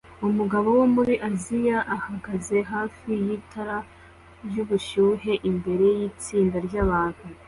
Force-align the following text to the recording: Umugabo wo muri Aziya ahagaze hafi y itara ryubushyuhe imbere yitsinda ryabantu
Umugabo 0.29 0.67
wo 0.79 0.85
muri 0.95 1.13
Aziya 1.29 1.79
ahagaze 1.95 2.57
hafi 2.71 3.09
y 3.25 3.29
itara 3.37 3.77
ryubushyuhe 4.45 5.31
imbere 5.49 5.85
yitsinda 5.97 6.57
ryabantu 6.69 7.23